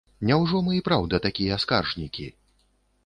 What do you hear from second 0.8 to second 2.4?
праўда такія скаржнікі?